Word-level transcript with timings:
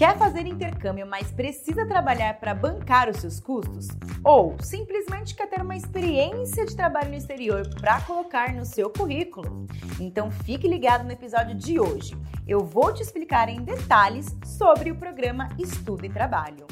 Quer 0.00 0.16
fazer 0.16 0.46
intercâmbio, 0.46 1.06
mas 1.06 1.30
precisa 1.30 1.86
trabalhar 1.86 2.40
para 2.40 2.54
bancar 2.54 3.10
os 3.10 3.18
seus 3.18 3.38
custos? 3.38 3.86
Ou 4.24 4.56
simplesmente 4.62 5.34
quer 5.34 5.46
ter 5.46 5.60
uma 5.60 5.76
experiência 5.76 6.64
de 6.64 6.74
trabalho 6.74 7.10
no 7.10 7.16
exterior 7.16 7.68
para 7.78 8.00
colocar 8.00 8.54
no 8.54 8.64
seu 8.64 8.88
currículo? 8.88 9.66
Então 10.00 10.30
fique 10.30 10.66
ligado 10.66 11.04
no 11.04 11.12
episódio 11.12 11.54
de 11.54 11.78
hoje. 11.78 12.16
Eu 12.48 12.60
vou 12.60 12.94
te 12.94 13.02
explicar 13.02 13.50
em 13.50 13.60
detalhes 13.60 14.34
sobre 14.42 14.90
o 14.90 14.96
programa 14.96 15.50
Estudo 15.58 16.06
e 16.06 16.08
Trabalho. 16.08 16.66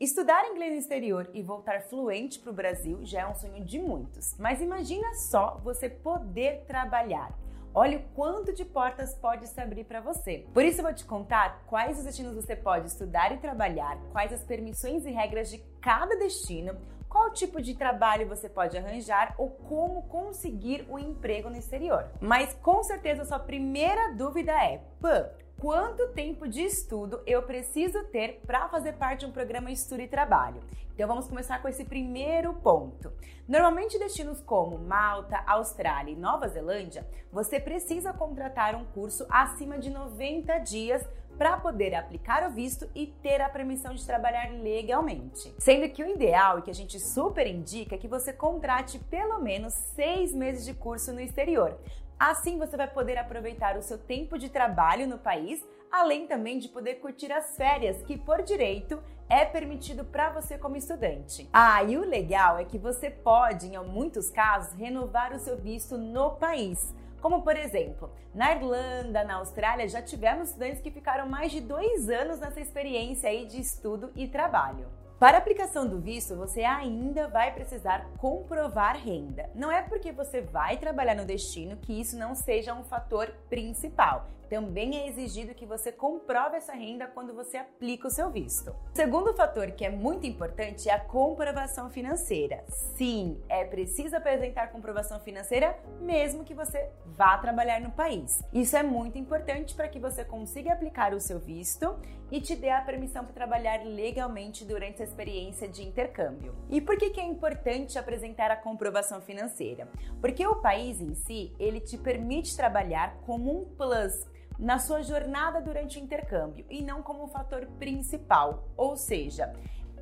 Estudar 0.00 0.48
inglês 0.48 0.72
no 0.72 0.78
exterior 0.78 1.28
e 1.34 1.42
voltar 1.42 1.82
fluente 1.82 2.38
para 2.38 2.50
o 2.50 2.54
Brasil 2.54 3.00
já 3.02 3.20
é 3.20 3.26
um 3.26 3.34
sonho 3.34 3.62
de 3.62 3.78
muitos, 3.78 4.34
mas 4.38 4.62
imagina 4.62 5.12
só 5.12 5.60
você 5.62 5.90
poder 5.90 6.64
trabalhar. 6.66 7.38
Olha 7.74 7.98
o 7.98 8.02
quanto 8.14 8.50
de 8.50 8.64
portas 8.64 9.14
pode 9.16 9.46
se 9.46 9.60
abrir 9.60 9.84
para 9.84 10.00
você. 10.00 10.46
Por 10.54 10.64
isso 10.64 10.80
eu 10.80 10.84
vou 10.84 10.94
te 10.94 11.04
contar 11.04 11.66
quais 11.66 11.98
os 11.98 12.04
destinos 12.04 12.34
você 12.34 12.56
pode 12.56 12.86
estudar 12.86 13.30
e 13.32 13.36
trabalhar, 13.40 13.98
quais 14.10 14.32
as 14.32 14.42
permissões 14.42 15.04
e 15.04 15.10
regras 15.10 15.50
de 15.50 15.58
cada 15.82 16.16
destino, 16.16 16.74
qual 17.06 17.30
tipo 17.34 17.60
de 17.60 17.74
trabalho 17.74 18.26
você 18.26 18.48
pode 18.48 18.78
arranjar 18.78 19.34
ou 19.36 19.50
como 19.50 20.04
conseguir 20.04 20.86
o 20.88 20.94
um 20.94 20.98
emprego 20.98 21.50
no 21.50 21.58
exterior. 21.58 22.10
Mas 22.22 22.54
com 22.54 22.82
certeza 22.82 23.20
a 23.20 23.26
sua 23.26 23.38
primeira 23.38 24.14
dúvida 24.14 24.52
é: 24.52 24.80
Pã, 24.98 25.28
quanto 25.60 26.08
tempo 26.08 26.48
de 26.48 26.62
estudo 26.62 27.20
eu 27.26 27.42
preciso 27.42 28.02
ter 28.04 28.40
para 28.46 28.66
fazer 28.68 28.94
parte 28.94 29.20
de 29.20 29.26
um 29.26 29.30
programa 29.30 29.70
Estudo 29.70 30.00
e 30.00 30.08
Trabalho. 30.08 30.62
Então 30.94 31.06
vamos 31.06 31.28
começar 31.28 31.60
com 31.60 31.68
esse 31.68 31.84
primeiro 31.84 32.54
ponto. 32.54 33.12
Normalmente 33.46 33.98
destinos 33.98 34.40
como 34.40 34.78
Malta, 34.78 35.42
Austrália 35.46 36.12
e 36.12 36.16
Nova 36.16 36.48
Zelândia, 36.48 37.06
você 37.30 37.60
precisa 37.60 38.12
contratar 38.12 38.74
um 38.74 38.86
curso 38.86 39.26
acima 39.28 39.78
de 39.78 39.90
90 39.90 40.58
dias 40.58 41.06
para 41.36 41.58
poder 41.58 41.94
aplicar 41.94 42.46
o 42.48 42.52
visto 42.52 42.88
e 42.94 43.06
ter 43.06 43.40
a 43.40 43.48
permissão 43.48 43.94
de 43.94 44.04
trabalhar 44.04 44.50
legalmente. 44.50 45.54
Sendo 45.58 45.88
que 45.90 46.02
o 46.02 46.08
ideal 46.08 46.58
e 46.58 46.62
que 46.62 46.70
a 46.70 46.74
gente 46.74 46.98
super 46.98 47.46
indica 47.46 47.94
é 47.94 47.98
que 47.98 48.08
você 48.08 48.32
contrate 48.32 48.98
pelo 48.98 49.38
menos 49.40 49.72
seis 49.72 50.34
meses 50.34 50.64
de 50.64 50.74
curso 50.74 51.12
no 51.12 51.20
exterior, 51.20 51.78
Assim 52.20 52.58
você 52.58 52.76
vai 52.76 52.86
poder 52.86 53.16
aproveitar 53.16 53.78
o 53.78 53.82
seu 53.82 53.96
tempo 53.96 54.36
de 54.36 54.50
trabalho 54.50 55.06
no 55.06 55.16
país, 55.16 55.66
além 55.90 56.26
também 56.26 56.58
de 56.58 56.68
poder 56.68 56.96
curtir 56.96 57.32
as 57.32 57.56
férias, 57.56 58.02
que 58.02 58.18
por 58.18 58.42
direito 58.42 59.02
é 59.26 59.46
permitido 59.46 60.04
para 60.04 60.28
você 60.28 60.58
como 60.58 60.76
estudante. 60.76 61.48
Ah, 61.50 61.82
e 61.82 61.96
o 61.96 62.04
legal 62.04 62.58
é 62.58 62.64
que 62.66 62.76
você 62.76 63.08
pode, 63.08 63.68
em 63.68 63.78
muitos 63.84 64.28
casos, 64.28 64.74
renovar 64.74 65.32
o 65.32 65.38
seu 65.38 65.56
visto 65.56 65.96
no 65.96 66.32
país. 66.32 66.94
Como 67.22 67.40
por 67.40 67.56
exemplo, 67.56 68.12
na 68.34 68.52
Irlanda, 68.52 69.24
na 69.24 69.36
Austrália, 69.36 69.88
já 69.88 70.02
tivemos 70.02 70.50
estudantes 70.50 70.82
que 70.82 70.90
ficaram 70.90 71.26
mais 71.26 71.50
de 71.50 71.62
dois 71.62 72.10
anos 72.10 72.38
nessa 72.38 72.60
experiência 72.60 73.30
aí 73.30 73.46
de 73.46 73.58
estudo 73.58 74.12
e 74.14 74.28
trabalho. 74.28 74.99
Para 75.20 75.36
aplicação 75.36 75.86
do 75.86 76.00
visto, 76.00 76.34
você 76.34 76.62
ainda 76.62 77.28
vai 77.28 77.52
precisar 77.52 78.08
comprovar 78.16 78.96
renda. 78.96 79.50
Não 79.54 79.70
é 79.70 79.82
porque 79.82 80.10
você 80.10 80.40
vai 80.40 80.78
trabalhar 80.78 81.14
no 81.14 81.26
destino 81.26 81.76
que 81.76 82.00
isso 82.00 82.16
não 82.16 82.34
seja 82.34 82.72
um 82.72 82.82
fator 82.82 83.30
principal 83.50 84.26
também 84.50 84.96
é 84.96 85.08
exigido 85.08 85.54
que 85.54 85.64
você 85.64 85.92
comprove 85.92 86.56
essa 86.56 86.72
renda 86.72 87.06
quando 87.06 87.32
você 87.32 87.56
aplica 87.56 88.08
o 88.08 88.10
seu 88.10 88.28
visto. 88.28 88.70
O 88.70 88.96
segundo 88.96 89.32
fator 89.32 89.70
que 89.70 89.84
é 89.84 89.90
muito 89.90 90.26
importante 90.26 90.88
é 90.88 90.92
a 90.92 90.98
comprovação 90.98 91.88
financeira. 91.88 92.64
Sim, 92.68 93.40
é 93.48 93.64
preciso 93.64 94.16
apresentar 94.16 94.72
comprovação 94.72 95.20
financeira 95.20 95.78
mesmo 96.00 96.44
que 96.44 96.52
você 96.52 96.90
vá 97.06 97.38
trabalhar 97.38 97.80
no 97.80 97.92
país. 97.92 98.42
Isso 98.52 98.76
é 98.76 98.82
muito 98.82 99.16
importante 99.16 99.72
para 99.72 99.88
que 99.88 100.00
você 100.00 100.24
consiga 100.24 100.72
aplicar 100.72 101.14
o 101.14 101.20
seu 101.20 101.38
visto 101.38 101.96
e 102.32 102.40
te 102.40 102.56
dê 102.56 102.70
a 102.70 102.80
permissão 102.80 103.24
para 103.24 103.32
trabalhar 103.32 103.84
legalmente 103.84 104.64
durante 104.64 105.00
a 105.00 105.04
experiência 105.04 105.68
de 105.68 105.82
intercâmbio. 105.82 106.56
E 106.68 106.80
por 106.80 106.96
que, 106.96 107.10
que 107.10 107.20
é 107.20 107.24
importante 107.24 107.98
apresentar 107.98 108.50
a 108.50 108.56
comprovação 108.56 109.20
financeira? 109.20 109.88
Porque 110.20 110.44
o 110.44 110.56
país 110.56 111.00
em 111.00 111.14
si, 111.14 111.52
ele 111.58 111.80
te 111.80 111.96
permite 111.96 112.56
trabalhar 112.56 113.16
como 113.26 113.60
um 113.60 113.64
plus 113.76 114.28
na 114.60 114.78
sua 114.78 115.02
jornada 115.02 115.60
durante 115.60 115.98
o 115.98 116.02
intercâmbio 116.02 116.66
e 116.68 116.82
não 116.82 117.02
como 117.02 117.24
um 117.24 117.28
fator 117.28 117.66
principal. 117.78 118.68
Ou 118.76 118.94
seja, 118.94 119.52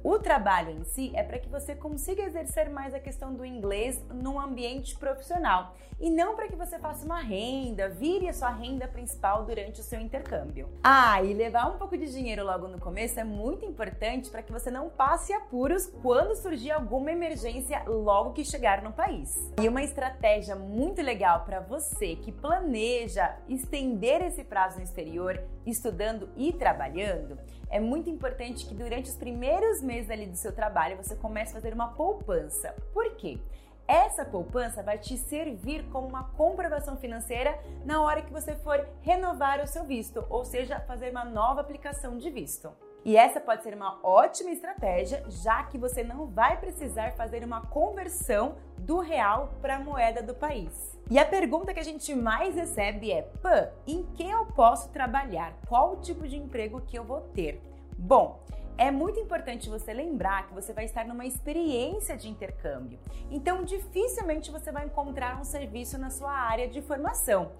o 0.03 0.19
trabalho 0.19 0.71
em 0.71 0.85
si 0.85 1.13
é 1.15 1.23
para 1.23 1.39
que 1.39 1.49
você 1.49 1.75
consiga 1.75 2.23
exercer 2.23 2.71
mais 2.71 2.95
a 2.95 3.01
questão 3.01 3.35
do 3.35 3.45
inglês 3.45 4.03
num 4.13 4.39
ambiente 4.39 4.97
profissional 4.97 5.75
e 6.01 6.11
não 6.11 6.37
para 6.37 6.47
que 6.47 6.55
você 6.55 6.79
faça 6.79 7.05
uma 7.05 7.21
renda, 7.21 7.89
vire 7.89 8.29
a 8.29 8.33
sua 8.33 8.51
renda 8.51 8.87
principal 8.87 9.45
durante 9.45 9.81
o 9.81 9.83
seu 9.83 10.01
intercâmbio. 10.01 10.69
Ah, 10.85 11.21
e 11.23 11.35
levar 11.35 11.67
um 11.67 11.77
pouco 11.77 11.97
de 11.97 12.07
dinheiro 12.13 12.45
logo 12.45 12.69
no 12.69 12.79
começo 12.79 13.19
é 13.19 13.25
muito 13.25 13.65
importante 13.65 14.31
para 14.31 14.43
que 14.43 14.53
você 14.53 14.71
não 14.71 14.89
passe 14.89 15.33
apuros 15.33 15.87
quando 16.01 16.37
surgir 16.37 16.71
alguma 16.71 17.11
emergência 17.11 17.83
logo 17.87 18.33
que 18.33 18.45
chegar 18.45 18.83
no 18.83 18.93
país. 18.93 19.53
E 19.61 19.69
uma 19.69 19.83
estratégia 19.83 20.55
muito 20.55 21.03
legal 21.03 21.45
para 21.45 21.61
você 21.61 22.15
que 22.15 22.31
planeja 22.31 23.37
estender 23.49 24.23
esse 24.23 24.45
prazo 24.45 24.77
no 24.77 24.85
exterior, 24.85 25.43
estudando 25.67 26.29
e 26.37 26.53
trabalhando, 26.53 27.39
é 27.71 27.79
muito 27.79 28.09
importante 28.09 28.67
que 28.67 28.75
durante 28.75 29.11
os 29.11 29.17
primeiros 29.17 29.83
meses 29.83 30.11
ali 30.11 30.27
do 30.27 30.37
seu 30.37 30.53
trabalho 30.53 30.97
você 30.97 31.15
comece 31.15 31.53
a 31.53 31.55
fazer 31.55 31.73
uma 31.73 31.89
poupança. 31.89 32.75
Por 32.93 33.15
quê? 33.17 33.39
Essa 33.87 34.25
poupança 34.25 34.83
vai 34.83 34.99
te 34.99 35.17
servir 35.17 35.83
como 35.91 36.07
uma 36.07 36.25
comprovação 36.31 36.97
financeira 36.97 37.59
na 37.87 38.03
hora 38.03 38.21
que 38.21 38.33
você 38.33 38.55
for 38.57 38.87
renovar 39.01 39.63
o 39.63 39.67
seu 39.67 39.85
visto, 39.85 40.25
ou 40.29 40.45
seja, 40.45 40.81
fazer 40.81 41.11
uma 41.11 41.25
nova 41.25 41.63
aplicação 41.63 42.19
de 42.19 42.31
visto. 42.31 42.71
E 43.05 43.17
essa 43.17 43.41
pode 43.41 43.63
ser 43.63 43.75
uma 43.75 43.99
ótima 44.03 44.51
estratégia, 44.51 45.25
já 45.29 45.63
que 45.63 45.79
você 45.79 46.03
não 46.03 46.27
vai 46.27 46.59
precisar 46.59 47.13
fazer 47.13 47.45
uma 47.45 47.63
conversão 47.67 48.57
do 48.79 48.99
real 48.99 49.55
para 49.61 49.77
a 49.77 49.81
moeda 49.81 50.23
do 50.23 50.35
país. 50.35 50.99
E 51.11 51.19
a 51.19 51.25
pergunta 51.25 51.73
que 51.73 51.81
a 51.81 51.85
gente 51.85 52.15
mais 52.15 52.55
recebe 52.55 53.11
é: 53.11 53.23
Pã, 53.23 53.71
em 53.87 54.03
que 54.15 54.29
eu 54.29 54.47
posso 54.47 54.91
trabalhar? 54.91 55.55
Qual 55.69 55.93
o 55.93 56.01
tipo 56.01 56.27
de 56.29 56.37
emprego 56.37 56.81
que 56.83 56.99
eu 56.99 57.05
vou 57.05 57.21
ter? 57.35 57.63
Bom, 57.97 58.41
é 58.77 58.91
muito 58.91 59.19
importante 59.19 59.69
você 59.69 59.93
lembrar 59.93 60.47
que 60.47 60.55
você 60.55 60.73
vai 60.73 60.85
estar 60.85 61.05
numa 61.05 61.27
experiência 61.27 62.17
de 62.17 62.29
intercâmbio. 62.29 62.99
Então, 63.31 63.65
dificilmente 63.65 64.53
você 64.53 64.71
vai 64.71 64.87
encontrar 64.87 65.41
um 65.41 65.45
serviço 65.45 65.99
na 65.99 66.11
sua 66.11 66.31
área 66.31 66.69
de 66.69 66.81
formação. 66.81 67.51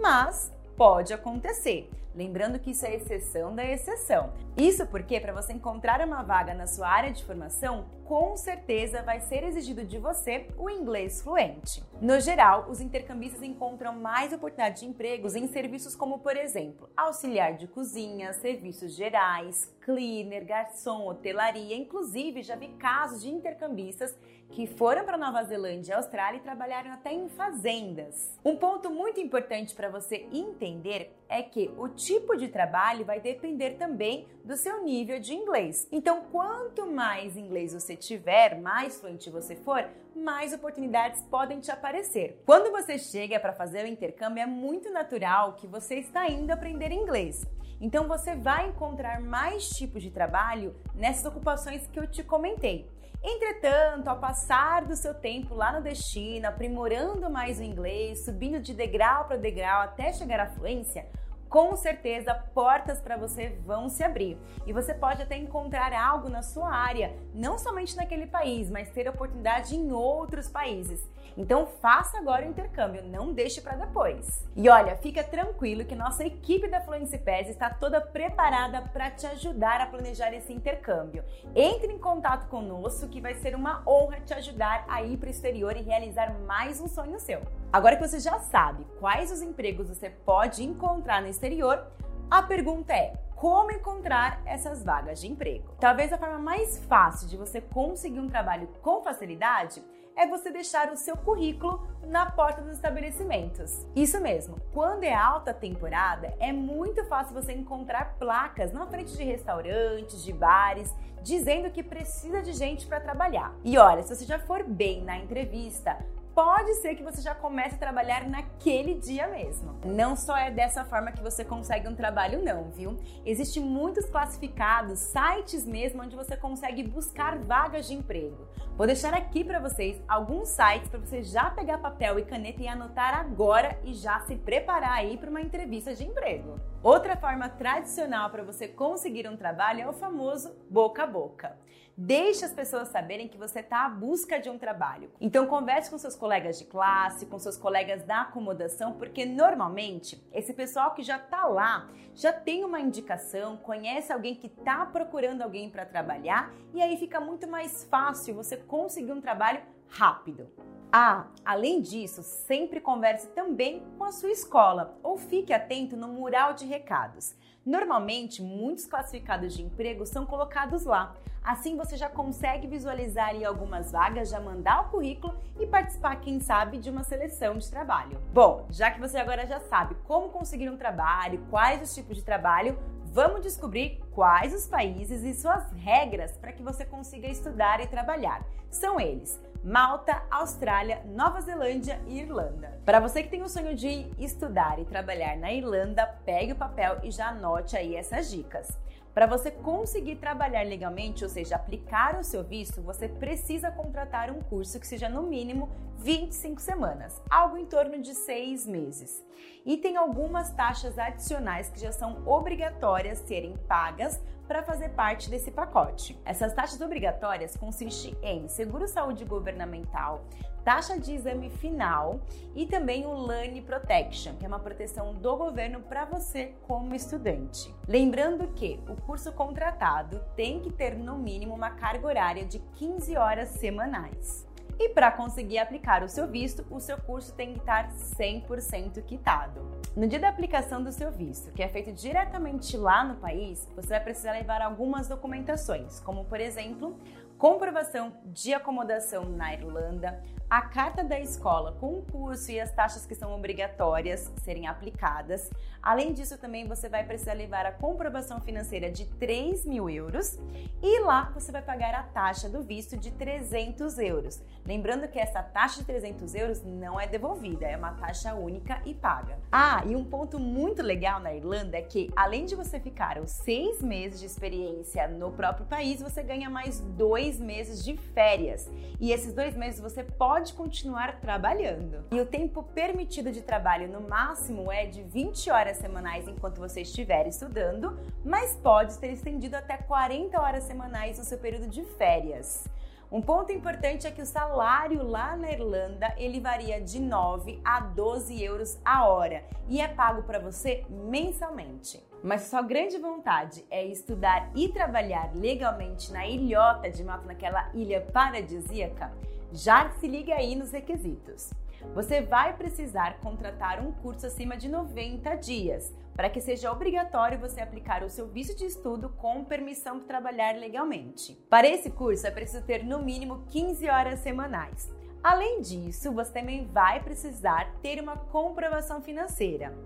Mas 0.00 0.54
pode 0.78 1.12
acontecer. 1.12 1.90
Lembrando 2.14 2.58
que 2.58 2.70
isso 2.70 2.86
é 2.86 2.94
exceção 2.94 3.54
da 3.54 3.64
exceção. 3.64 4.32
Isso 4.56 4.86
porque, 4.86 5.20
para 5.20 5.32
você 5.32 5.52
encontrar 5.52 6.00
uma 6.00 6.22
vaga 6.22 6.54
na 6.54 6.66
sua 6.66 6.88
área 6.88 7.12
de 7.12 7.22
formação, 7.24 7.86
com 8.04 8.36
certeza 8.36 9.02
vai 9.02 9.20
ser 9.20 9.44
exigido 9.44 9.84
de 9.84 9.98
você 9.98 10.46
o 10.56 10.70
inglês 10.70 11.20
fluente. 11.20 11.82
No 12.00 12.18
geral, 12.20 12.66
os 12.70 12.80
intercambistas 12.80 13.42
encontram 13.42 13.92
mais 13.92 14.32
oportunidades 14.32 14.80
de 14.80 14.88
empregos 14.88 15.36
em 15.36 15.46
serviços 15.48 15.94
como, 15.94 16.20
por 16.20 16.36
exemplo, 16.36 16.88
auxiliar 16.96 17.54
de 17.54 17.68
cozinha, 17.68 18.32
serviços 18.32 18.94
gerais, 18.94 19.72
cleaner, 19.80 20.46
garçom, 20.46 21.06
hotelaria. 21.08 21.76
Inclusive, 21.76 22.42
já 22.42 22.56
vi 22.56 22.68
casos 22.68 23.22
de 23.22 23.30
intercambistas 23.30 24.16
que 24.50 24.66
foram 24.66 25.04
para 25.04 25.16
Nova 25.16 25.44
Zelândia 25.44 25.92
e 25.92 25.96
Austrália 25.96 26.38
e 26.38 26.42
trabalharam 26.42 26.92
até 26.92 27.12
em 27.12 27.28
fazendas. 27.28 28.36
Um 28.44 28.56
ponto 28.56 28.90
muito 28.90 29.20
importante 29.20 29.74
para 29.74 29.88
você 29.88 30.26
entender 30.32 31.14
é 31.28 31.42
que 31.42 31.70
o 31.76 31.88
tipo 31.88 32.36
de 32.36 32.48
trabalho 32.48 33.04
vai 33.04 33.20
depender 33.20 33.72
também 33.72 34.26
do 34.44 34.56
seu 34.56 34.82
nível 34.82 35.20
de 35.20 35.34
inglês. 35.34 35.86
Então, 35.92 36.22
quanto 36.32 36.86
mais 36.86 37.36
inglês 37.36 37.74
você 37.74 37.94
tiver, 37.94 38.60
mais 38.60 38.98
fluente 38.98 39.30
você 39.30 39.54
for, 39.54 39.86
mais 40.16 40.52
oportunidades 40.52 41.22
podem 41.24 41.60
te 41.60 41.70
aparecer. 41.70 42.42
Quando 42.44 42.70
você 42.70 42.98
chega 42.98 43.38
para 43.38 43.52
fazer 43.52 43.84
o 43.84 43.88
intercâmbio, 43.88 44.42
é 44.42 44.46
muito 44.46 44.90
natural 44.90 45.54
que 45.54 45.66
você 45.66 45.96
está 45.96 46.28
indo 46.28 46.50
aprender 46.50 46.90
inglês. 46.90 47.46
Então 47.80 48.08
você 48.08 48.34
vai 48.34 48.68
encontrar 48.68 49.20
mais 49.20 49.68
tipos 49.68 50.02
de 50.02 50.10
trabalho 50.10 50.74
nessas 50.94 51.24
ocupações 51.26 51.86
que 51.86 51.98
eu 52.00 52.06
te 52.08 52.24
comentei. 52.24 52.88
Entretanto, 53.22 54.08
ao 54.08 54.20
passar 54.20 54.84
do 54.84 54.94
seu 54.94 55.12
tempo 55.12 55.54
lá 55.54 55.72
no 55.72 55.82
destino, 55.82 56.46
aprimorando 56.46 57.28
mais 57.28 57.58
o 57.58 57.64
inglês, 57.64 58.24
subindo 58.24 58.60
de 58.60 58.72
degrau 58.72 59.24
para 59.24 59.36
degrau 59.36 59.82
até 59.82 60.12
chegar 60.12 60.38
à 60.38 60.46
fluência, 60.46 61.04
com 61.48 61.74
certeza 61.74 62.34
portas 62.54 63.00
para 63.00 63.16
você 63.16 63.58
vão 63.64 63.88
se 63.88 64.04
abrir. 64.04 64.38
E 64.66 64.72
você 64.72 64.94
pode 64.94 65.22
até 65.22 65.36
encontrar 65.36 65.92
algo 65.92 66.28
na 66.28 66.42
sua 66.42 66.70
área, 66.70 67.12
não 67.34 67.58
somente 67.58 67.96
naquele 67.96 68.26
país, 68.26 68.70
mas 68.70 68.90
ter 68.90 69.08
oportunidade 69.08 69.74
em 69.74 69.90
outros 69.90 70.48
países. 70.48 71.04
Então 71.38 71.66
faça 71.80 72.18
agora 72.18 72.44
o 72.44 72.48
intercâmbio, 72.48 73.04
não 73.04 73.32
deixe 73.32 73.60
para 73.60 73.76
depois. 73.76 74.44
E 74.56 74.68
olha, 74.68 74.96
fica 74.96 75.22
tranquilo 75.22 75.84
que 75.84 75.94
nossa 75.94 76.24
equipe 76.24 76.66
da 76.66 76.80
Fluency 76.80 77.16
Pass 77.16 77.48
está 77.48 77.70
toda 77.70 78.00
preparada 78.00 78.82
para 78.92 79.08
te 79.12 79.24
ajudar 79.24 79.80
a 79.80 79.86
planejar 79.86 80.34
esse 80.34 80.52
intercâmbio. 80.52 81.22
Entre 81.54 81.92
em 81.92 81.98
contato 81.98 82.48
conosco 82.48 83.06
que 83.06 83.20
vai 83.20 83.34
ser 83.34 83.54
uma 83.54 83.84
honra 83.86 84.20
te 84.20 84.34
ajudar 84.34 84.84
a 84.88 85.00
ir 85.04 85.16
para 85.16 85.28
o 85.28 85.30
exterior 85.30 85.76
e 85.76 85.82
realizar 85.82 86.36
mais 86.40 86.80
um 86.80 86.88
sonho 86.88 87.20
seu. 87.20 87.40
Agora 87.72 87.94
que 87.94 88.06
você 88.06 88.18
já 88.18 88.40
sabe 88.40 88.84
quais 88.98 89.30
os 89.30 89.40
empregos 89.40 89.88
você 89.88 90.10
pode 90.10 90.64
encontrar 90.64 91.22
no 91.22 91.28
exterior, 91.28 91.86
a 92.28 92.42
pergunta 92.42 92.92
é: 92.92 93.14
como 93.36 93.70
encontrar 93.70 94.42
essas 94.44 94.82
vagas 94.82 95.20
de 95.20 95.28
emprego? 95.28 95.72
Talvez 95.78 96.12
a 96.12 96.18
forma 96.18 96.38
mais 96.38 96.80
fácil 96.86 97.28
de 97.28 97.36
você 97.36 97.60
conseguir 97.60 98.18
um 98.18 98.28
trabalho 98.28 98.68
com 98.82 99.04
facilidade 99.04 99.80
é 100.18 100.26
você 100.26 100.50
deixar 100.50 100.92
o 100.92 100.96
seu 100.96 101.16
currículo 101.16 101.86
na 102.04 102.26
porta 102.26 102.60
dos 102.60 102.72
estabelecimentos. 102.72 103.86
Isso 103.94 104.20
mesmo, 104.20 104.56
quando 104.74 105.04
é 105.04 105.14
alta 105.14 105.54
temporada, 105.54 106.34
é 106.40 106.52
muito 106.52 107.04
fácil 107.04 107.34
você 107.34 107.52
encontrar 107.52 108.16
placas 108.18 108.72
na 108.72 108.84
frente 108.86 109.16
de 109.16 109.22
restaurantes, 109.22 110.24
de 110.24 110.32
bares, 110.32 110.92
dizendo 111.22 111.70
que 111.70 111.82
precisa 111.82 112.42
de 112.42 112.52
gente 112.52 112.86
para 112.86 113.00
trabalhar. 113.00 113.54
E 113.64 113.78
olha, 113.78 114.02
se 114.02 114.14
você 114.14 114.24
já 114.24 114.38
for 114.40 114.64
bem 114.64 115.04
na 115.04 115.16
entrevista, 115.16 115.96
pode 116.38 116.72
ser 116.74 116.94
que 116.94 117.02
você 117.02 117.20
já 117.20 117.34
comece 117.34 117.74
a 117.74 117.78
trabalhar 117.78 118.28
naquele 118.28 118.94
dia 118.94 119.26
mesmo. 119.26 119.76
Não 119.84 120.14
só 120.14 120.36
é 120.36 120.52
dessa 120.52 120.84
forma 120.84 121.10
que 121.10 121.20
você 121.20 121.44
consegue 121.44 121.88
um 121.88 121.96
trabalho, 121.96 122.40
não, 122.44 122.70
viu? 122.70 122.96
Existem 123.26 123.60
muitos 123.60 124.04
classificados, 124.04 125.00
sites 125.00 125.66
mesmo, 125.66 126.00
onde 126.00 126.14
você 126.14 126.36
consegue 126.36 126.84
buscar 126.84 127.36
vagas 127.38 127.88
de 127.88 127.94
emprego. 127.94 128.46
Vou 128.76 128.86
deixar 128.86 129.14
aqui 129.14 129.42
para 129.42 129.58
vocês 129.58 130.00
alguns 130.06 130.50
sites 130.50 130.88
para 130.88 131.00
você 131.00 131.24
já 131.24 131.50
pegar 131.50 131.78
papel 131.78 132.20
e 132.20 132.24
caneta 132.24 132.62
e 132.62 132.68
anotar 132.68 133.18
agora 133.18 133.76
e 133.82 133.92
já 133.92 134.20
se 134.20 134.36
preparar 134.36 134.92
aí 134.92 135.16
para 135.16 135.30
uma 135.30 135.40
entrevista 135.40 135.92
de 135.92 136.04
emprego. 136.04 136.60
Outra 136.84 137.16
forma 137.16 137.48
tradicional 137.48 138.30
para 138.30 138.44
você 138.44 138.68
conseguir 138.68 139.28
um 139.28 139.36
trabalho 139.36 139.80
é 139.80 139.88
o 139.88 139.92
famoso 139.92 140.54
boca 140.70 141.02
a 141.02 141.06
boca. 141.08 141.58
Deixe 142.00 142.44
as 142.44 142.52
pessoas 142.52 142.90
saberem 142.90 143.26
que 143.26 143.36
você 143.36 143.58
está 143.58 143.84
à 143.84 143.88
busca 143.88 144.38
de 144.38 144.48
um 144.48 144.56
trabalho. 144.56 145.10
Então 145.20 145.48
converse 145.48 145.90
com 145.90 145.98
seus 145.98 146.14
colegas 146.14 146.56
de 146.56 146.64
classe, 146.64 147.26
com 147.26 147.40
seus 147.40 147.56
colegas 147.56 148.04
da 148.04 148.20
acomodação, 148.20 148.92
porque 148.92 149.26
normalmente 149.26 150.24
esse 150.32 150.54
pessoal 150.54 150.94
que 150.94 151.02
já 151.02 151.16
está 151.16 151.46
lá 151.46 151.90
já 152.14 152.32
tem 152.32 152.64
uma 152.64 152.78
indicação, 152.78 153.56
conhece 153.56 154.12
alguém 154.12 154.36
que 154.36 154.46
está 154.46 154.86
procurando 154.86 155.42
alguém 155.42 155.68
para 155.68 155.84
trabalhar 155.84 156.54
e 156.72 156.80
aí 156.80 156.96
fica 156.96 157.18
muito 157.18 157.48
mais 157.48 157.82
fácil 157.82 158.32
você 158.32 158.56
conseguir 158.56 159.10
um 159.10 159.20
trabalho 159.20 159.60
rápido. 159.88 160.48
Ah, 160.90 161.26
além 161.44 161.82
disso, 161.82 162.22
sempre 162.22 162.80
converse 162.80 163.28
também 163.28 163.82
com 163.98 164.04
a 164.04 164.12
sua 164.12 164.30
escola 164.30 164.98
ou 165.02 165.18
fique 165.18 165.52
atento 165.52 165.98
no 165.98 166.08
mural 166.08 166.54
de 166.54 166.64
recados. 166.64 167.34
Normalmente, 167.64 168.40
muitos 168.42 168.86
classificados 168.86 169.52
de 169.52 169.62
emprego 169.62 170.06
são 170.06 170.24
colocados 170.24 170.86
lá. 170.86 171.14
Assim 171.44 171.76
você 171.76 171.94
já 171.96 172.08
consegue 172.08 172.66
visualizar 172.66 173.34
algumas 173.46 173.92
vagas, 173.92 174.30
já 174.30 174.40
mandar 174.40 174.86
o 174.86 174.88
currículo 174.88 175.38
e 175.60 175.66
participar, 175.66 176.16
quem 176.16 176.40
sabe, 176.40 176.78
de 176.78 176.88
uma 176.88 177.04
seleção 177.04 177.58
de 177.58 177.70
trabalho. 177.70 178.18
Bom, 178.32 178.66
já 178.70 178.90
que 178.90 178.98
você 178.98 179.18
agora 179.18 179.46
já 179.46 179.60
sabe 179.60 179.94
como 180.04 180.30
conseguir 180.30 180.70
um 180.70 180.76
trabalho, 180.78 181.44
quais 181.50 181.82
os 181.82 181.94
tipos 181.94 182.16
de 182.16 182.24
trabalho, 182.24 182.78
vamos 183.12 183.42
descobrir 183.42 184.00
quais 184.12 184.54
os 184.54 184.66
países 184.66 185.22
e 185.22 185.34
suas 185.34 185.70
regras 185.72 186.36
para 186.36 186.52
que 186.52 186.62
você 186.62 186.84
consiga 186.84 187.28
estudar 187.28 187.80
e 187.80 187.86
trabalhar. 187.86 188.44
São 188.70 189.00
eles: 189.00 189.40
Malta, 189.64 190.22
Austrália, 190.30 191.02
Nova 191.06 191.40
Zelândia 191.40 192.00
e 192.06 192.20
Irlanda. 192.20 192.80
Para 192.84 193.00
você 193.00 193.22
que 193.22 193.30
tem 193.30 193.42
o 193.42 193.48
sonho 193.48 193.74
de 193.74 194.10
estudar 194.18 194.78
e 194.78 194.84
trabalhar 194.84 195.36
na 195.36 195.52
Irlanda, 195.52 196.06
pegue 196.24 196.52
o 196.52 196.56
papel 196.56 196.98
e 197.02 197.10
já 197.10 197.28
anote 197.28 197.76
aí 197.76 197.96
essas 197.96 198.30
dicas. 198.30 198.68
Para 199.14 199.26
você 199.26 199.50
conseguir 199.50 200.16
trabalhar 200.16 200.64
legalmente, 200.64 201.24
ou 201.24 201.30
seja, 201.30 201.56
aplicar 201.56 202.14
o 202.20 202.22
seu 202.22 202.44
visto, 202.44 202.80
você 202.80 203.08
precisa 203.08 203.68
contratar 203.68 204.30
um 204.30 204.40
curso 204.40 204.78
que 204.78 204.86
seja 204.86 205.08
no 205.08 205.24
mínimo 205.24 205.68
25 205.98 206.60
semanas, 206.60 207.20
algo 207.28 207.56
em 207.56 207.66
torno 207.66 208.00
de 208.00 208.14
seis 208.14 208.66
meses. 208.66 209.24
E 209.64 209.76
tem 209.76 209.96
algumas 209.96 210.50
taxas 210.52 210.98
adicionais 210.98 211.68
que 211.68 211.80
já 211.80 211.92
são 211.92 212.26
obrigatórias 212.26 213.18
serem 213.18 213.56
pagas 213.68 214.20
para 214.46 214.62
fazer 214.62 214.88
parte 214.90 215.28
desse 215.28 215.50
pacote. 215.50 216.18
Essas 216.24 216.54
taxas 216.54 216.80
obrigatórias 216.80 217.56
consistem 217.56 218.16
em 218.22 218.48
seguro-saúde 218.48 219.24
governamental, 219.26 220.24
taxa 220.64 220.98
de 220.98 221.12
exame 221.12 221.50
final 221.50 222.20
e 222.54 222.66
também 222.66 223.06
o 223.06 223.12
Learn 223.12 223.60
Protection, 223.60 224.36
que 224.36 224.46
é 224.46 224.48
uma 224.48 224.58
proteção 224.58 225.14
do 225.14 225.36
governo 225.36 225.80
para 225.80 226.06
você 226.06 226.54
como 226.66 226.94
estudante. 226.94 227.74
Lembrando 227.86 228.48
que 228.54 228.80
o 228.88 228.96
curso 229.02 229.32
contratado 229.32 230.24
tem 230.34 230.60
que 230.60 230.72
ter 230.72 230.96
no 230.96 231.18
mínimo 231.18 231.54
uma 231.54 231.70
carga 231.70 232.06
horária 232.06 232.44
de 232.46 232.58
15 232.58 233.16
horas 233.18 233.50
semanais. 233.50 234.47
E 234.78 234.90
para 234.90 235.10
conseguir 235.10 235.58
aplicar 235.58 236.04
o 236.04 236.08
seu 236.08 236.28
visto, 236.28 236.64
o 236.70 236.78
seu 236.78 236.96
curso 236.98 237.34
tem 237.34 237.52
que 237.52 237.58
estar 237.58 237.90
100% 237.90 239.02
quitado. 239.02 239.68
No 239.96 240.06
dia 240.06 240.20
da 240.20 240.28
aplicação 240.28 240.80
do 240.80 240.92
seu 240.92 241.10
visto, 241.10 241.50
que 241.50 241.64
é 241.64 241.68
feito 241.68 241.92
diretamente 241.92 242.76
lá 242.76 243.02
no 243.02 243.16
país, 243.16 243.68
você 243.74 243.88
vai 243.88 244.00
precisar 244.00 244.30
levar 244.32 244.62
algumas 244.62 245.08
documentações, 245.08 245.98
como 245.98 246.24
por 246.26 246.40
exemplo, 246.40 246.96
comprovação 247.36 248.12
de 248.26 248.54
acomodação 248.54 249.24
na 249.24 249.52
Irlanda, 249.52 250.22
a 250.50 250.62
carta 250.62 251.04
da 251.04 251.20
escola 251.20 251.72
com 251.72 251.98
o 251.98 252.02
curso 252.02 252.50
e 252.50 252.58
as 252.58 252.72
taxas 252.72 253.04
que 253.04 253.14
são 253.14 253.34
obrigatórias 253.34 254.32
serem 254.42 254.66
aplicadas. 254.66 255.50
Além 255.82 256.14
disso, 256.14 256.38
também 256.38 256.66
você 256.66 256.88
vai 256.88 257.04
precisar 257.04 257.34
levar 257.34 257.66
a 257.66 257.72
comprovação 257.72 258.40
financeira 258.40 258.90
de 258.90 259.04
3 259.04 259.66
mil 259.66 259.90
euros 259.90 260.38
e 260.82 261.00
lá 261.00 261.30
você 261.34 261.52
vai 261.52 261.60
pagar 261.60 261.94
a 261.94 262.02
taxa 262.02 262.48
do 262.48 262.62
visto 262.62 262.96
de 262.96 263.10
300 263.10 263.98
euros. 263.98 264.42
Lembrando 264.66 265.06
que 265.08 265.18
essa 265.18 265.42
taxa 265.42 265.80
de 265.80 265.86
300 265.86 266.34
euros 266.34 266.62
não 266.64 266.98
é 266.98 267.06
devolvida, 267.06 267.66
é 267.66 267.76
uma 267.76 267.92
taxa 267.92 268.34
única 268.34 268.80
e 268.86 268.94
paga. 268.94 269.38
Ah, 269.52 269.82
e 269.86 269.94
um 269.94 270.04
ponto 270.04 270.38
muito 270.38 270.82
legal 270.82 271.20
na 271.20 271.34
Irlanda 271.34 271.76
é 271.76 271.82
que, 271.82 272.10
além 272.16 272.46
de 272.46 272.54
você 272.54 272.80
ficar 272.80 273.18
os 273.18 273.30
seis 273.30 273.82
meses 273.82 274.18
de 274.18 274.26
experiência 274.26 275.06
no 275.08 275.30
próprio 275.30 275.66
país, 275.66 276.00
você 276.00 276.22
ganha 276.22 276.48
mais 276.48 276.80
dois 276.80 277.38
meses 277.38 277.84
de 277.84 277.96
férias. 277.96 278.70
E 278.98 279.12
esses 279.12 279.32
dois 279.34 279.54
meses 279.54 279.80
você 279.80 280.02
pode 280.02 280.37
pode 280.38 280.52
continuar 280.52 281.18
trabalhando. 281.20 282.04
E 282.12 282.20
o 282.20 282.24
tempo 282.24 282.62
permitido 282.62 283.32
de 283.32 283.42
trabalho 283.42 283.88
no 283.88 284.08
máximo 284.08 284.70
é 284.70 284.86
de 284.86 285.02
20 285.02 285.50
horas 285.50 285.78
semanais 285.78 286.28
enquanto 286.28 286.60
você 286.60 286.82
estiver 286.82 287.26
estudando, 287.26 287.98
mas 288.24 288.54
pode 288.54 288.92
ser 288.92 289.10
estendido 289.10 289.56
até 289.56 289.76
40 289.76 290.40
horas 290.40 290.62
semanais 290.62 291.18
no 291.18 291.24
seu 291.24 291.38
período 291.38 291.66
de 291.66 291.82
férias. 291.82 292.68
Um 293.10 293.20
ponto 293.20 293.50
importante 293.50 294.06
é 294.06 294.12
que 294.12 294.22
o 294.22 294.26
salário 294.26 295.02
lá 295.02 295.36
na 295.36 295.50
Irlanda 295.50 296.14
ele 296.16 296.38
varia 296.38 296.80
de 296.80 297.00
9 297.00 297.60
a 297.64 297.80
12 297.80 298.40
euros 298.40 298.78
a 298.84 299.08
hora 299.08 299.42
e 299.66 299.80
é 299.80 299.88
pago 299.88 300.22
para 300.22 300.38
você 300.38 300.84
mensalmente. 300.88 302.00
Mas 302.22 302.42
sua 302.42 302.62
grande 302.62 302.96
vontade 302.96 303.64
é 303.68 303.84
estudar 303.84 304.52
e 304.54 304.68
trabalhar 304.68 305.34
legalmente 305.34 306.12
na 306.12 306.28
ilhota 306.28 306.88
de 306.88 307.02
Malta, 307.02 307.26
naquela 307.26 307.70
ilha 307.74 308.02
paradisíaca, 308.12 309.12
já 309.52 309.90
se 309.92 310.06
liga 310.06 310.34
aí 310.34 310.54
nos 310.54 310.72
requisitos. 310.72 311.52
Você 311.94 312.20
vai 312.20 312.56
precisar 312.56 313.18
contratar 313.20 313.80
um 313.80 313.92
curso 313.92 314.26
acima 314.26 314.56
de 314.56 314.68
90 314.68 315.34
dias 315.36 315.94
para 316.14 316.28
que 316.28 316.40
seja 316.40 316.72
obrigatório 316.72 317.38
você 317.38 317.60
aplicar 317.60 318.02
o 318.02 318.10
seu 318.10 318.26
visto 318.26 318.56
de 318.56 318.66
estudo 318.66 319.08
com 319.10 319.44
permissão 319.44 319.98
para 319.98 320.08
trabalhar 320.08 320.56
legalmente. 320.56 321.34
Para 321.48 321.68
esse 321.68 321.90
curso 321.90 322.26
é 322.26 322.30
preciso 322.30 322.64
ter 322.64 322.84
no 322.84 323.02
mínimo 323.02 323.44
15 323.50 323.88
horas 323.88 324.18
semanais. 324.18 324.90
Além 325.22 325.60
disso, 325.60 326.12
você 326.12 326.32
também 326.32 326.66
vai 326.66 327.02
precisar 327.02 327.72
ter 327.82 328.00
uma 328.00 328.16
comprovação 328.16 329.00
financeira. 329.00 329.76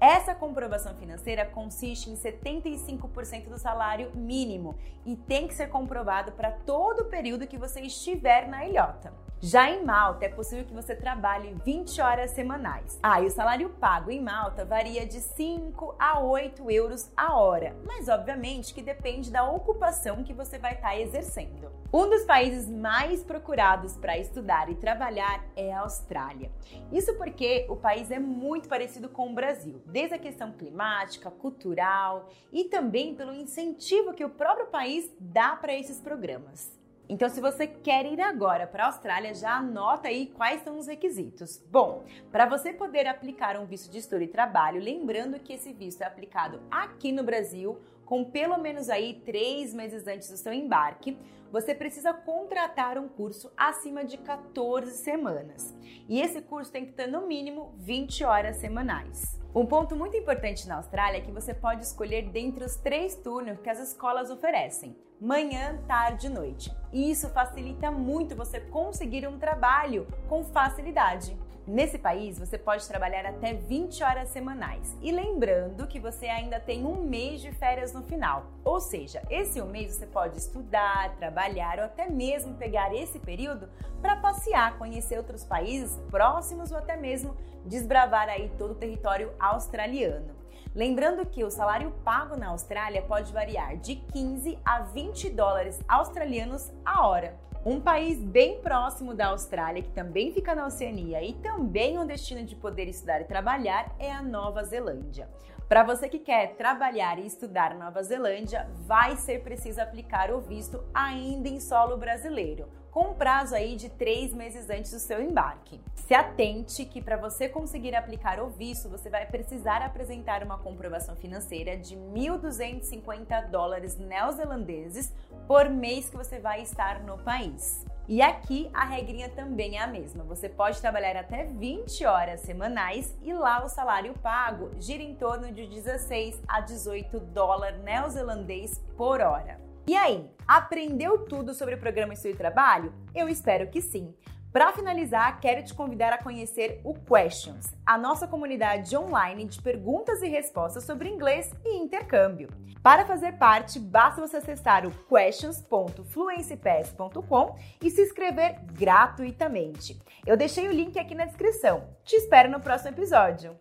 Essa 0.00 0.32
comprovação 0.32 0.94
financeira 0.94 1.44
consiste 1.44 2.08
em 2.08 2.14
75% 2.14 3.48
do 3.48 3.58
salário 3.58 4.12
mínimo 4.14 4.76
e 5.04 5.16
tem 5.16 5.48
que 5.48 5.54
ser 5.54 5.68
comprovado 5.68 6.30
para 6.32 6.52
todo 6.52 7.00
o 7.00 7.04
período 7.06 7.48
que 7.48 7.58
você 7.58 7.80
estiver 7.80 8.46
na 8.46 8.64
ilhota. 8.64 9.12
Já 9.40 9.70
em 9.70 9.84
Malta, 9.84 10.24
é 10.24 10.28
possível 10.28 10.64
que 10.64 10.74
você 10.74 10.96
trabalhe 10.96 11.54
20 11.64 12.00
horas 12.00 12.32
semanais. 12.32 12.98
Ah, 13.00 13.22
e 13.22 13.26
o 13.26 13.30
salário 13.30 13.70
pago 13.70 14.10
em 14.10 14.20
Malta 14.20 14.64
varia 14.64 15.06
de 15.06 15.20
5 15.20 15.94
a 15.96 16.18
8 16.18 16.68
euros 16.68 17.08
a 17.16 17.36
hora, 17.36 17.76
mas 17.86 18.08
obviamente 18.08 18.74
que 18.74 18.82
depende 18.82 19.30
da 19.30 19.48
ocupação 19.48 20.24
que 20.24 20.32
você 20.32 20.58
vai 20.58 20.74
estar 20.74 20.88
tá 20.88 20.98
exercendo. 20.98 21.70
Um 21.92 22.10
dos 22.10 22.24
países 22.24 22.68
mais 22.68 23.22
procurados 23.22 23.96
para 23.96 24.18
estudar 24.18 24.68
e 24.70 24.74
trabalhar 24.74 25.44
é 25.54 25.72
a 25.72 25.82
Austrália. 25.82 26.50
Isso 26.90 27.14
porque 27.14 27.64
o 27.68 27.76
país 27.76 28.10
é 28.10 28.18
muito 28.18 28.68
parecido 28.68 29.08
com 29.08 29.30
o 29.30 29.34
Brasil, 29.34 29.80
desde 29.86 30.16
a 30.16 30.18
questão 30.18 30.50
climática, 30.50 31.30
cultural 31.30 32.28
e 32.52 32.64
também 32.64 33.14
pelo 33.14 33.32
incentivo 33.32 34.14
que 34.14 34.24
o 34.24 34.30
próprio 34.30 34.66
país 34.66 35.08
dá 35.20 35.54
para 35.54 35.72
esses 35.72 36.00
programas. 36.00 36.77
Então, 37.08 37.28
se 37.28 37.40
você 37.40 37.66
quer 37.66 38.04
ir 38.04 38.20
agora 38.20 38.66
para 38.66 38.84
a 38.84 38.86
Austrália, 38.88 39.32
já 39.32 39.56
anota 39.56 40.08
aí 40.08 40.26
quais 40.26 40.62
são 40.62 40.78
os 40.78 40.86
requisitos. 40.86 41.62
Bom, 41.70 42.04
para 42.30 42.44
você 42.44 42.70
poder 42.70 43.06
aplicar 43.06 43.56
um 43.56 43.64
visto 43.64 43.90
de 43.90 43.98
estudo 43.98 44.22
e 44.22 44.28
trabalho, 44.28 44.82
lembrando 44.82 45.40
que 45.40 45.54
esse 45.54 45.72
visto 45.72 46.02
é 46.02 46.06
aplicado 46.06 46.60
aqui 46.70 47.10
no 47.10 47.22
Brasil, 47.22 47.78
com 48.08 48.24
pelo 48.24 48.56
menos 48.56 48.88
aí 48.88 49.20
três 49.22 49.74
meses 49.74 50.06
antes 50.06 50.30
do 50.30 50.38
seu 50.38 50.50
embarque, 50.50 51.18
você 51.52 51.74
precisa 51.74 52.14
contratar 52.14 52.96
um 52.96 53.06
curso 53.06 53.52
acima 53.54 54.02
de 54.02 54.16
14 54.16 54.96
semanas. 54.96 55.76
E 56.08 56.18
esse 56.18 56.40
curso 56.40 56.72
tem 56.72 56.86
que 56.86 56.92
ter 56.92 57.06
no 57.06 57.26
mínimo 57.26 57.74
20 57.76 58.24
horas 58.24 58.56
semanais. 58.56 59.38
Um 59.54 59.66
ponto 59.66 59.94
muito 59.94 60.16
importante 60.16 60.66
na 60.66 60.76
Austrália 60.76 61.18
é 61.18 61.20
que 61.20 61.30
você 61.30 61.52
pode 61.52 61.84
escolher 61.84 62.30
dentre 62.30 62.64
os 62.64 62.76
três 62.76 63.14
turnos 63.14 63.60
que 63.60 63.68
as 63.68 63.78
escolas 63.78 64.30
oferecem: 64.30 64.96
manhã, 65.20 65.78
tarde 65.86 66.28
e 66.28 66.30
noite. 66.30 66.74
E 66.90 67.10
isso 67.10 67.28
facilita 67.28 67.90
muito 67.90 68.34
você 68.34 68.58
conseguir 68.58 69.28
um 69.28 69.38
trabalho 69.38 70.06
com 70.30 70.42
facilidade. 70.44 71.36
Nesse 71.68 71.98
país, 71.98 72.38
você 72.38 72.56
pode 72.56 72.88
trabalhar 72.88 73.26
até 73.26 73.52
20 73.52 74.02
horas 74.02 74.30
semanais. 74.30 74.96
E 75.02 75.12
lembrando 75.12 75.86
que 75.86 76.00
você 76.00 76.26
ainda 76.26 76.58
tem 76.58 76.86
um 76.86 77.02
mês 77.02 77.42
de 77.42 77.52
férias 77.52 77.92
no 77.92 78.02
final. 78.02 78.46
Ou 78.64 78.80
seja, 78.80 79.22
esse 79.28 79.60
um 79.60 79.66
mês 79.66 79.94
você 79.94 80.06
pode 80.06 80.38
estudar, 80.38 81.14
trabalhar 81.16 81.78
ou 81.78 81.84
até 81.84 82.08
mesmo 82.08 82.54
pegar 82.54 82.94
esse 82.94 83.18
período 83.18 83.68
para 84.00 84.16
passear, 84.16 84.78
conhecer 84.78 85.18
outros 85.18 85.44
países 85.44 85.94
próximos 86.10 86.72
ou 86.72 86.78
até 86.78 86.96
mesmo 86.96 87.36
desbravar 87.66 88.30
aí 88.30 88.50
todo 88.56 88.70
o 88.70 88.76
território 88.76 89.30
australiano. 89.38 90.34
Lembrando 90.74 91.26
que 91.26 91.44
o 91.44 91.50
salário 91.50 91.90
pago 92.02 92.34
na 92.34 92.48
Austrália 92.48 93.02
pode 93.02 93.30
variar 93.30 93.76
de 93.76 93.96
15 93.96 94.58
a 94.64 94.80
20 94.80 95.28
dólares 95.28 95.78
australianos 95.86 96.72
a 96.82 97.06
hora. 97.06 97.47
Um 97.66 97.80
país 97.80 98.22
bem 98.22 98.60
próximo 98.60 99.14
da 99.14 99.28
Austrália, 99.28 99.82
que 99.82 99.90
também 99.90 100.32
fica 100.32 100.54
na 100.54 100.66
Oceania 100.66 101.22
e 101.22 101.34
também 101.34 101.98
um 101.98 102.06
destino 102.06 102.44
de 102.44 102.54
poder 102.54 102.88
estudar 102.88 103.20
e 103.20 103.24
trabalhar, 103.24 103.94
é 103.98 104.12
a 104.12 104.22
Nova 104.22 104.62
Zelândia. 104.62 105.28
Para 105.68 105.82
você 105.82 106.08
que 106.08 106.18
quer 106.18 106.54
trabalhar 106.54 107.18
e 107.18 107.26
estudar 107.26 107.74
na 107.74 107.84
Nova 107.84 108.02
Zelândia, 108.02 108.66
vai 108.86 109.18
ser 109.18 109.42
preciso 109.42 109.82
aplicar 109.82 110.30
o 110.30 110.40
visto 110.40 110.82
ainda 110.94 111.46
em 111.46 111.60
solo 111.60 111.98
brasileiro 111.98 112.66
com 112.90 113.10
um 113.10 113.14
prazo 113.14 113.54
aí 113.54 113.76
de 113.76 113.90
três 113.90 114.32
meses 114.32 114.68
antes 114.70 114.90
do 114.90 114.98
seu 114.98 115.22
embarque. 115.22 115.80
Se 115.94 116.14
atente 116.14 116.84
que 116.84 117.00
para 117.00 117.16
você 117.16 117.48
conseguir 117.48 117.94
aplicar 117.94 118.40
o 118.40 118.48
visto, 118.48 118.88
você 118.88 119.10
vai 119.10 119.26
precisar 119.26 119.82
apresentar 119.82 120.42
uma 120.42 120.58
comprovação 120.58 121.14
financeira 121.14 121.76
de 121.76 121.94
1.250 121.96 123.50
dólares 123.50 123.96
neozelandeses 123.96 125.12
por 125.46 125.68
mês 125.68 126.08
que 126.08 126.16
você 126.16 126.40
vai 126.40 126.62
estar 126.62 127.00
no 127.04 127.18
país. 127.18 127.84
E 128.08 128.22
aqui 128.22 128.70
a 128.72 128.86
regrinha 128.86 129.28
também 129.28 129.76
é 129.76 129.82
a 129.82 129.86
mesma. 129.86 130.24
Você 130.24 130.48
pode 130.48 130.80
trabalhar 130.80 131.14
até 131.14 131.44
20 131.44 132.06
horas 132.06 132.40
semanais 132.40 133.14
e 133.22 133.34
lá 133.34 133.62
o 133.62 133.68
salário 133.68 134.14
pago 134.14 134.70
gira 134.80 135.02
em 135.02 135.14
torno 135.14 135.52
de 135.52 135.66
16 135.66 136.42
a 136.48 136.62
18 136.62 137.20
dólares 137.20 137.78
neozelandês 137.82 138.82
por 138.96 139.20
hora. 139.20 139.60
E 139.86 139.94
aí, 139.94 140.30
aprendeu 140.46 141.26
tudo 141.26 141.52
sobre 141.52 141.74
o 141.74 141.78
programa 141.78 142.14
Estudo 142.14 142.32
e 142.32 142.36
Trabalho? 142.36 142.94
Eu 143.14 143.28
espero 143.28 143.68
que 143.68 143.82
sim. 143.82 144.14
Para 144.52 144.72
finalizar, 144.72 145.40
quero 145.40 145.62
te 145.62 145.72
convidar 145.74 146.12
a 146.12 146.22
conhecer 146.22 146.80
o 146.82 146.94
Questions, 146.94 147.66
a 147.84 147.98
nossa 147.98 148.26
comunidade 148.26 148.96
online 148.96 149.44
de 149.44 149.60
perguntas 149.60 150.22
e 150.22 150.28
respostas 150.28 150.84
sobre 150.84 151.10
inglês 151.10 151.52
e 151.64 151.76
intercâmbio. 151.76 152.48
Para 152.82 153.04
fazer 153.04 153.32
parte, 153.32 153.78
basta 153.78 154.26
você 154.26 154.38
acessar 154.38 154.86
o 154.86 154.90
questions.fluencypass.com 154.90 157.58
e 157.82 157.90
se 157.90 158.00
inscrever 158.02 158.58
gratuitamente. 158.72 160.00
Eu 160.26 160.34
deixei 160.36 160.66
o 160.66 160.72
link 160.72 160.98
aqui 160.98 161.14
na 161.14 161.26
descrição. 161.26 161.84
Te 162.02 162.16
espero 162.16 162.50
no 162.50 162.60
próximo 162.60 162.88
episódio. 162.90 163.54